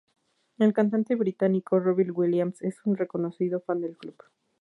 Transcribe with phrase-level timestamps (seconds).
[0.57, 4.15] El cantante británico Robbie Williams es un reconocido fan del club.